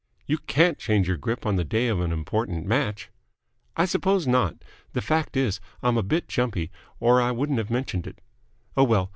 [0.25, 3.11] "You can't change your grip on the day of an important match."
[3.77, 4.55] "I suppose not.
[4.93, 8.19] The fact is, I'm a bit jumpy, or I wouldn't have mentioned it.
[8.75, 9.09] Oh, well!